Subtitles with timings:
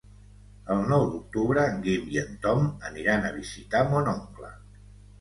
[0.75, 4.55] El nou d'octubre en Guim i en Tom aniran a visitar mon oncle.